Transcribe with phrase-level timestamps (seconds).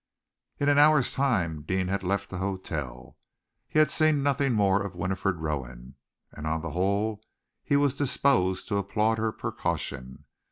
[0.57, 3.17] In an hour's time Deane had left the hotel.
[3.69, 5.93] He had seen nothing more of Winifred Rowan,
[6.31, 7.21] and on the whole
[7.63, 10.25] he was disposed to applaud her precaution.